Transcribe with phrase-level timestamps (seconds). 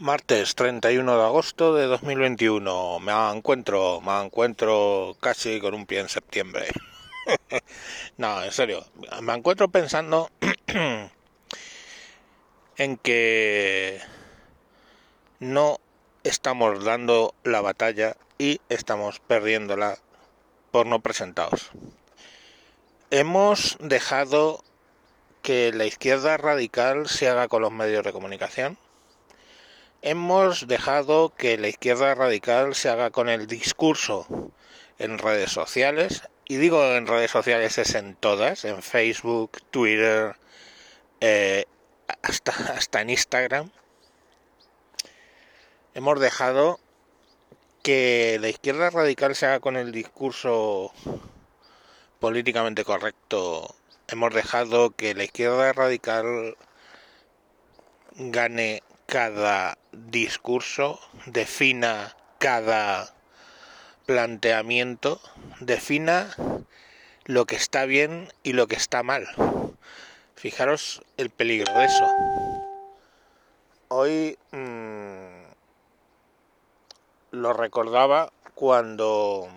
[0.00, 2.98] Martes 31 de agosto de 2021.
[2.98, 6.66] Me encuentro, me encuentro casi con un pie en septiembre.
[8.16, 8.84] no, en serio,
[9.22, 10.30] me encuentro pensando
[12.76, 14.00] en que
[15.38, 15.78] no
[16.24, 19.98] estamos dando la batalla y estamos perdiéndola
[20.72, 21.70] por no presentados.
[23.12, 24.64] Hemos dejado
[25.42, 28.76] que la izquierda radical se haga con los medios de comunicación
[30.04, 34.26] hemos dejado que la izquierda radical se haga con el discurso
[34.98, 40.36] en redes sociales, y digo en redes sociales es en todas, en Facebook, Twitter,
[41.20, 41.64] eh,
[42.20, 43.70] hasta, hasta en Instagram.
[45.94, 46.78] Hemos dejado
[47.82, 50.92] que la izquierda radical se haga con el discurso
[52.20, 53.74] políticamente correcto.
[54.08, 56.58] Hemos dejado que la izquierda radical
[58.16, 63.14] gane cada discurso, defina cada
[64.06, 65.20] planteamiento,
[65.60, 66.34] defina
[67.24, 69.26] lo que está bien y lo que está mal.
[70.34, 72.06] Fijaros el peligro de eso.
[73.88, 75.44] Hoy mmm,
[77.30, 79.48] lo recordaba cuando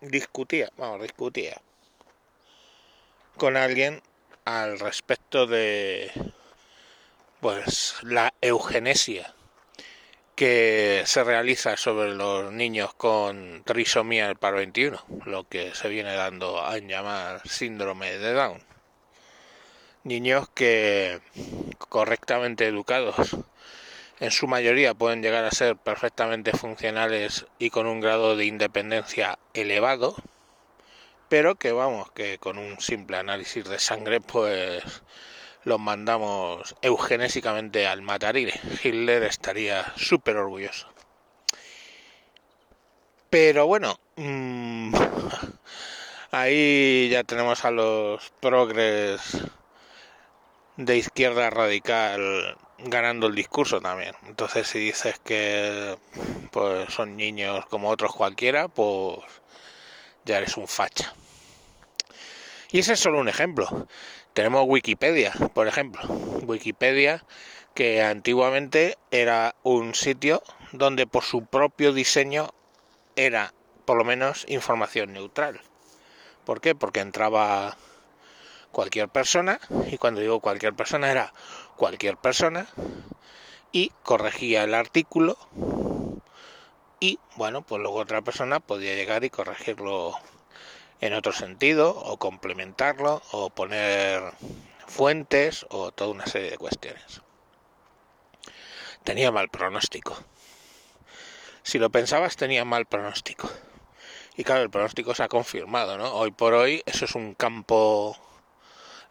[0.00, 1.60] discutía, vamos, discutía
[3.36, 4.02] con alguien
[4.44, 6.10] al respecto de
[7.44, 9.34] pues la eugenesia
[10.34, 16.14] que se realiza sobre los niños con trisomía del paro 21, lo que se viene
[16.14, 18.62] dando a llamar síndrome de Down.
[20.04, 21.20] Niños que
[21.90, 23.36] correctamente educados
[24.20, 29.38] en su mayoría pueden llegar a ser perfectamente funcionales y con un grado de independencia
[29.52, 30.16] elevado,
[31.28, 35.02] pero que vamos, que con un simple análisis de sangre pues
[35.64, 38.58] los mandamos eugenésicamente al matarile.
[38.82, 40.88] Hitler estaría súper orgulloso.
[43.30, 44.94] Pero bueno, mmm,
[46.30, 49.38] ahí ya tenemos a los progres
[50.76, 54.14] de izquierda radical ganando el discurso también.
[54.26, 55.96] Entonces si dices que
[56.50, 59.18] pues son niños como otros cualquiera, pues
[60.24, 61.14] ya eres un facha.
[62.70, 63.86] Y ese es solo un ejemplo.
[64.34, 66.02] Tenemos Wikipedia, por ejemplo.
[66.42, 67.24] Wikipedia
[67.74, 72.50] que antiguamente era un sitio donde por su propio diseño
[73.14, 75.60] era por lo menos información neutral.
[76.44, 76.74] ¿Por qué?
[76.74, 77.76] Porque entraba
[78.72, 81.32] cualquier persona, y cuando digo cualquier persona era
[81.76, 82.66] cualquier persona,
[83.70, 85.38] y corregía el artículo,
[86.98, 90.14] y bueno, pues luego otra persona podía llegar y corregirlo
[91.00, 94.22] en otro sentido o complementarlo o poner
[94.86, 97.22] fuentes o toda una serie de cuestiones.
[99.02, 100.16] Tenía mal pronóstico.
[101.62, 103.50] Si lo pensabas tenía mal pronóstico.
[104.36, 106.12] Y claro, el pronóstico se ha confirmado, ¿no?
[106.14, 108.16] Hoy por hoy eso es un campo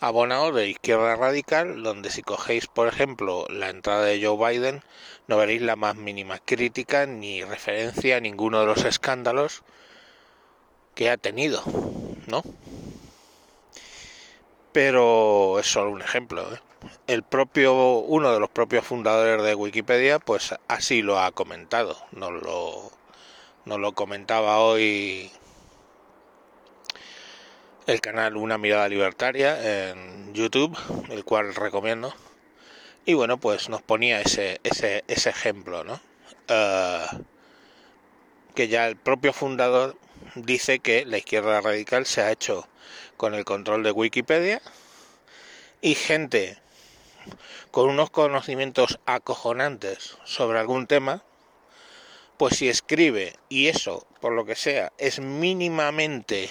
[0.00, 4.82] abonado de izquierda radical, donde si cogéis, por ejemplo, la entrada de Joe Biden,
[5.28, 9.62] no veréis la más mínima crítica ni referencia a ninguno de los escándalos
[10.94, 11.62] que ha tenido,
[12.26, 12.42] ¿no?
[14.72, 16.54] Pero es solo un ejemplo.
[16.54, 16.58] ¿eh?
[17.06, 21.96] El propio, uno de los propios fundadores de Wikipedia, pues así lo ha comentado.
[22.12, 22.90] Nos lo,
[23.78, 25.30] lo comentaba hoy
[27.86, 30.76] el canal Una Mirada Libertaria en YouTube,
[31.10, 32.14] el cual recomiendo.
[33.04, 36.00] Y bueno, pues nos ponía ese, ese, ese ejemplo, ¿no?
[36.48, 37.24] Uh,
[38.54, 39.96] que ya el propio fundador
[40.34, 42.68] dice que la izquierda radical se ha hecho
[43.16, 44.60] con el control de Wikipedia
[45.80, 46.58] y gente
[47.70, 51.22] con unos conocimientos acojonantes sobre algún tema,
[52.36, 56.50] pues si escribe y eso, por lo que sea, es mínimamente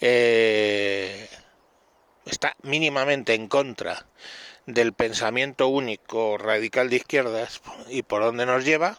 [0.00, 1.28] eh,
[2.26, 4.06] está mínimamente en contra
[4.66, 8.96] del pensamiento único radical de izquierdas y por dónde nos lleva,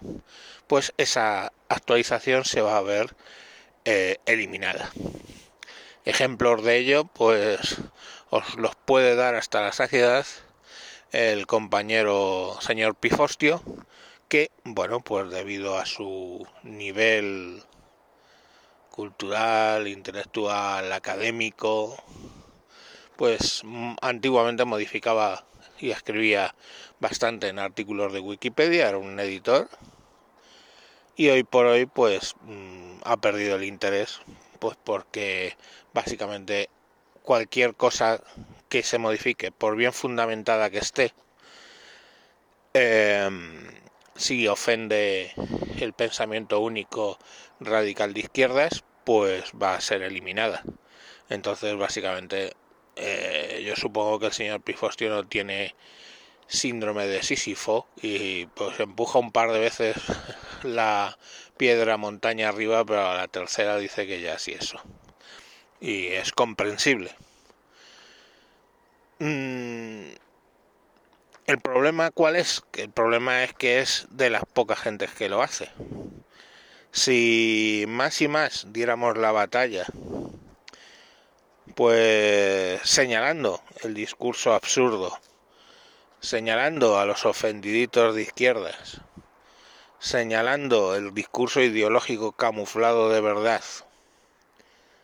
[0.68, 3.16] pues esa actualización se va a ver
[3.86, 4.92] eh, eliminada.
[6.04, 7.78] Ejemplos de ello, pues
[8.30, 10.26] os los puede dar hasta la saciedad
[11.12, 13.62] el compañero señor Pifostio,
[14.28, 17.64] que, bueno, pues debido a su nivel
[18.92, 21.96] cultural, intelectual, académico,
[23.16, 23.62] pues
[24.02, 25.46] antiguamente modificaba
[25.80, 26.54] y escribía
[27.00, 29.70] bastante en artículos de Wikipedia, era un editor,
[31.16, 34.22] y hoy por hoy pues mm, ha perdido el interés
[34.60, 35.58] pues porque
[35.94, 36.70] básicamente
[37.24, 38.22] cualquier cosa
[38.70, 41.14] que se modifique por bien fundamentada que esté
[42.74, 43.68] em,
[44.16, 45.34] si ofende
[45.80, 47.18] el pensamiento único
[47.60, 50.64] radical de izquierdas, pues va a ser eliminada.
[51.30, 52.54] Entonces, básicamente,
[52.96, 55.76] eh, yo supongo que el señor Pifostio no tiene
[56.48, 59.96] síndrome de Sísifo y pues empuja un par de veces
[60.66, 61.18] la
[61.58, 64.82] piedra montaña arriba, pero la tercera dice que ya sí eso.
[65.80, 67.12] Y es comprensible.
[69.20, 70.10] Mm,
[71.48, 72.64] el problema cuál es?
[72.74, 75.70] el problema es que es de las pocas gentes que lo hace.
[76.92, 79.86] Si más y más diéramos la batalla,
[81.76, 85.20] pues señalando el discurso absurdo,
[86.20, 89.02] señalando a los ofendiditos de izquierdas,
[90.06, 93.64] señalando el discurso ideológico camuflado de verdad,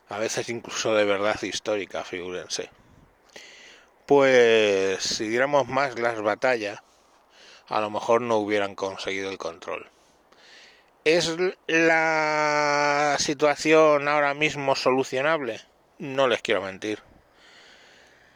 [0.09, 2.69] a veces incluso de verdad histórica, figúrense
[4.11, 6.81] pues si diéramos más las batallas,
[7.69, 9.89] a lo mejor no hubieran conseguido el control.
[11.05, 11.33] ¿Es
[11.67, 15.61] la situación ahora mismo solucionable?
[15.97, 16.99] No les quiero mentir.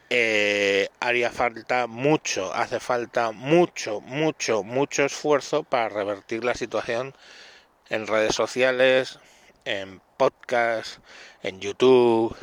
[0.08, 7.14] Eh, haría falta mucho, hace falta mucho, mucho, mucho esfuerzo para revertir la situación
[7.88, 9.18] en redes sociales,
[9.64, 10.98] en podcast,
[11.42, 12.36] en YouTube,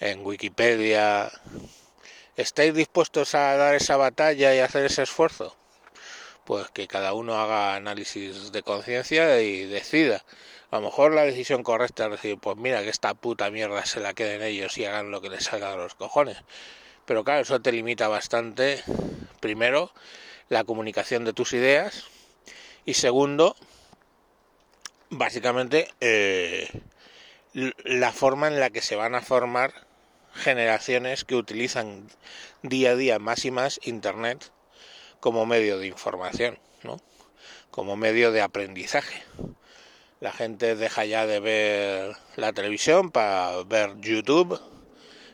[0.00, 1.30] en Wikipedia,
[2.38, 5.56] ¿Estáis dispuestos a dar esa batalla y hacer ese esfuerzo?
[6.44, 10.24] Pues que cada uno haga análisis de conciencia y decida.
[10.70, 13.98] A lo mejor la decisión correcta es decir, pues mira, que esta puta mierda se
[13.98, 16.36] la queden ellos y hagan lo que les salga de los cojones.
[17.08, 18.84] Pero claro, eso te limita bastante,
[19.40, 19.90] primero,
[20.50, 22.04] la comunicación de tus ideas
[22.84, 23.56] y segundo,
[25.08, 26.68] básicamente, eh,
[27.54, 29.72] la forma en la que se van a formar
[30.34, 32.06] generaciones que utilizan
[32.62, 34.52] día a día más y más Internet
[35.18, 37.00] como medio de información, ¿no?
[37.70, 39.22] como medio de aprendizaje.
[40.20, 44.60] La gente deja ya de ver la televisión para ver YouTube.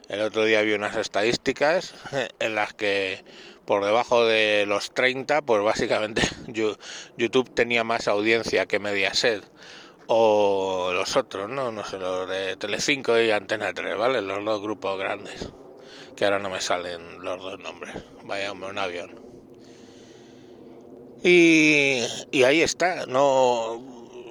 [0.08, 1.94] El otro día vi unas estadísticas
[2.38, 3.24] en las que
[3.64, 6.22] por debajo de los 30, pues básicamente
[7.16, 9.42] YouTube tenía más audiencia que Mediaset
[10.06, 11.72] o los otros, ¿no?
[11.72, 14.20] No sé, los de Telecinco y Antena 3, ¿vale?
[14.20, 15.48] Los dos grupos grandes,
[16.14, 17.94] que ahora no me salen los dos nombres.
[18.24, 19.20] Vaya hombre, un avión.
[21.22, 23.82] Y, y ahí está, no...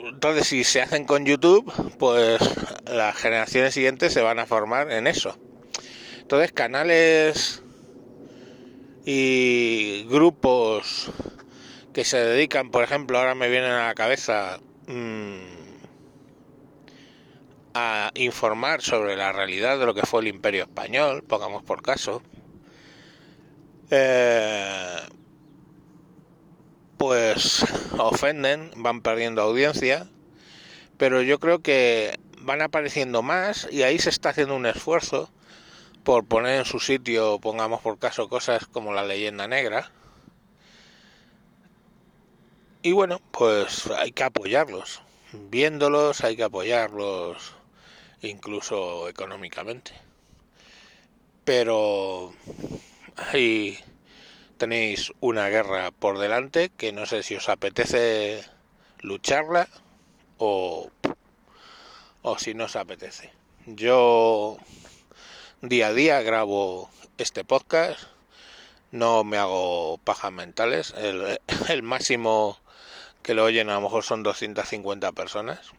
[0.06, 2.40] Entonces, si se hacen con YouTube, pues
[2.86, 5.36] las generaciones siguientes se van a formar en eso.
[6.24, 7.62] Entonces, canales
[9.06, 11.12] y grupos
[11.92, 15.42] que se dedican, por ejemplo, ahora me vienen a la cabeza mmm,
[17.74, 22.24] a informar sobre la realidad de lo que fue el imperio español, pongamos por caso,
[23.92, 24.96] eh,
[26.98, 27.66] pues
[27.98, 30.08] ofenden, van perdiendo audiencia,
[30.98, 35.30] pero yo creo que van apareciendo más y ahí se está haciendo un esfuerzo
[36.04, 39.92] por poner en su sitio, pongamos por caso, cosas como la leyenda negra.
[42.82, 45.02] Y bueno, pues hay que apoyarlos.
[45.32, 47.56] Viéndolos hay que apoyarlos
[48.22, 49.94] incluso económicamente.
[51.46, 52.34] Pero
[53.16, 53.80] ahí
[54.58, 58.44] tenéis una guerra por delante que no sé si os apetece
[59.00, 59.68] lucharla
[60.38, 60.90] o,
[62.22, 63.32] o si no os apetece.
[63.66, 64.58] Yo
[65.64, 67.98] día a día grabo este podcast,
[68.92, 72.60] no me hago pajas mentales, el, máximo
[73.22, 75.72] que lo oyen a lo mejor son 250 personas.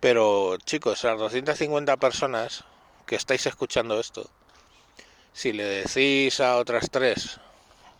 [0.00, 2.64] Pero chicos, a las 250 personas
[3.06, 4.28] que estáis escuchando esto,
[5.32, 7.40] si le decís a otras tres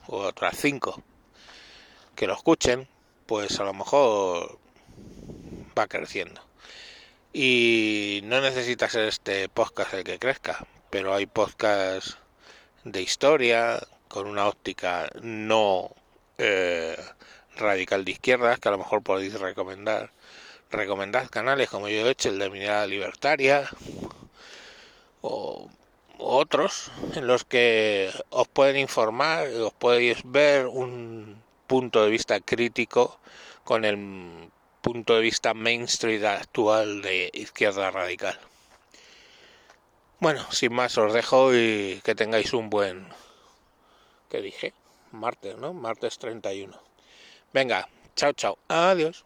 [0.09, 1.03] o otras cinco
[2.15, 2.87] que lo escuchen,
[3.25, 4.59] pues a lo mejor
[5.77, 6.48] va creciendo.
[7.33, 12.17] Y no necesita ser este podcast el que crezca, pero hay podcasts
[12.85, 15.91] de historia con una óptica no
[16.39, 16.97] eh,
[17.57, 20.13] radical de izquierdas que a lo mejor podéis recomendar.
[20.71, 23.69] Recomendad canales como yo he hecho, el de Mirada Libertaria
[25.23, 25.69] o,
[26.19, 33.21] otros en los que os pueden informar, os podéis ver un punto de vista crítico
[33.65, 33.97] con el
[34.81, 38.39] punto de vista mainstream actual de izquierda radical.
[40.21, 43.09] Bueno, sin más os dejo y que tengáis un buen...
[44.29, 44.75] ¿Qué dije?
[45.13, 45.73] Martes, ¿no?
[45.73, 46.77] Martes 31.
[47.53, 48.59] Venga, chao, chao.
[48.69, 49.25] Adiós.